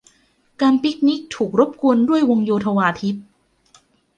[0.61, 3.23] การปิคนิคถูกรบกวนด้วยวงโยธวาทิตย์